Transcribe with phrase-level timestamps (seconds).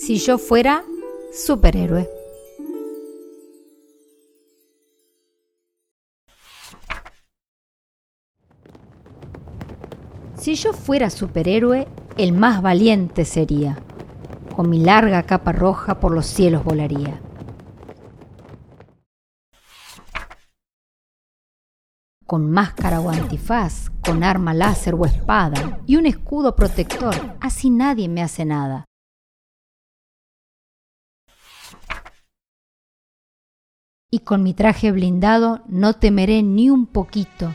[0.00, 0.84] Si yo fuera
[1.34, 2.08] superhéroe.
[10.36, 13.82] Si yo fuera superhéroe, el más valiente sería.
[14.54, 17.20] Con mi larga capa roja por los cielos volaría.
[22.24, 28.08] Con máscara o antifaz, con arma láser o espada y un escudo protector, así nadie
[28.08, 28.87] me hace nada.
[34.10, 37.54] Y con mi traje blindado no temeré ni un poquito,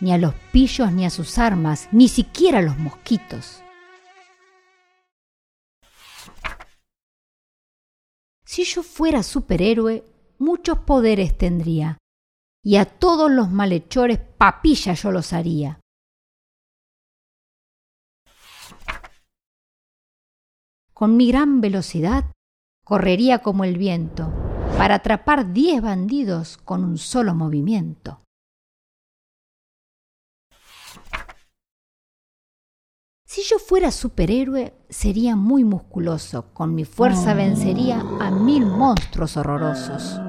[0.00, 3.62] ni a los pillos ni a sus armas, ni siquiera a los mosquitos.
[8.46, 10.04] Si yo fuera superhéroe,
[10.38, 11.98] muchos poderes tendría,
[12.64, 15.80] y a todos los malhechores papilla yo los haría.
[20.94, 22.32] Con mi gran velocidad
[22.84, 24.39] correría como el viento
[24.76, 28.18] para atrapar diez bandidos con un solo movimiento.
[33.24, 36.52] Si yo fuera superhéroe, sería muy musculoso.
[36.52, 40.20] Con mi fuerza vencería a mil monstruos horrorosos.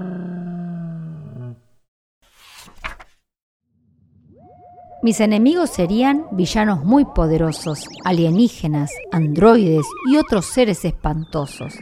[5.02, 11.74] Mis enemigos serían villanos muy poderosos, alienígenas, androides y otros seres espantosos.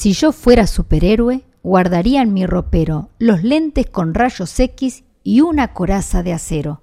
[0.00, 5.74] Si yo fuera superhéroe, guardaría en mi ropero los lentes con rayos X y una
[5.74, 6.82] coraza de acero.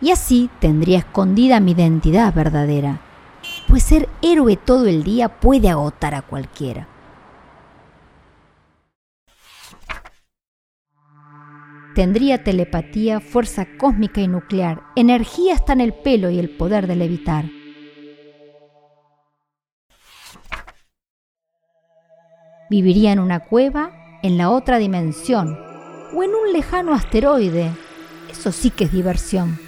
[0.00, 3.02] Y así tendría escondida mi identidad verdadera,
[3.68, 6.88] pues ser héroe todo el día puede agotar a cualquiera.
[11.94, 16.96] Tendría telepatía, fuerza cósmica y nuclear, energía hasta en el pelo y el poder de
[16.96, 17.59] levitar.
[22.70, 25.58] Viviría en una cueva, en la otra dimensión,
[26.14, 27.72] o en un lejano asteroide.
[28.30, 29.58] Eso sí que es diversión.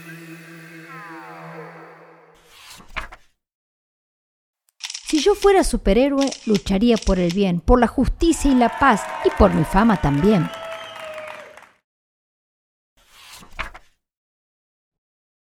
[5.08, 9.30] Si yo fuera superhéroe, lucharía por el bien, por la justicia y la paz, y
[9.36, 10.48] por mi fama también.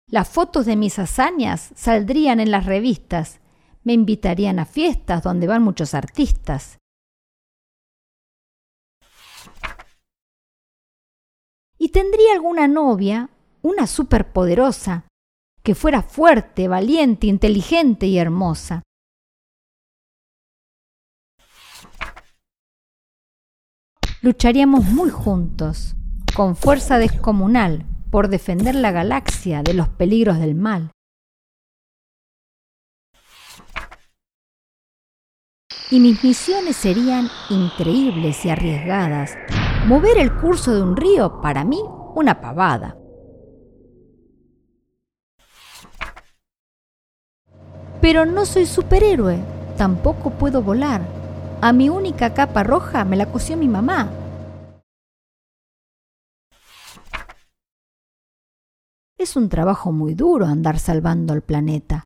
[0.06, 3.40] Las fotos de mis hazañas saldrían en las revistas,
[3.82, 6.78] me invitarían a fiestas donde van muchos artistas.
[11.84, 13.28] Y tendría alguna novia,
[13.60, 15.06] una superpoderosa,
[15.62, 18.82] que fuera fuerte, valiente, inteligente y hermosa.
[24.22, 25.94] Lucharíamos muy juntos,
[26.34, 30.90] con fuerza descomunal, por defender la galaxia de los peligros del mal.
[35.90, 39.36] Y mis misiones serían increíbles y arriesgadas,
[39.86, 41.78] Mover el curso de un río, para mí,
[42.14, 42.96] una pavada.
[48.00, 49.38] Pero no soy superhéroe,
[49.76, 51.02] tampoco puedo volar.
[51.60, 54.10] A mi única capa roja me la cosió mi mamá.
[59.18, 62.04] Es un trabajo muy duro andar salvando al planeta.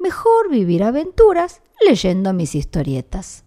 [0.00, 3.44] Mejor vivir aventuras leyendo mis historietas.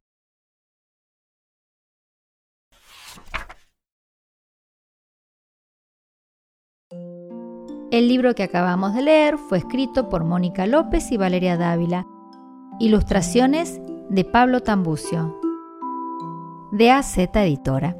[7.90, 12.06] El libro que acabamos de leer fue escrito por Mónica López y Valeria Dávila.
[12.82, 15.40] Ilustraciones de Pablo Tambucio.
[16.74, 17.96] De AZ Editora.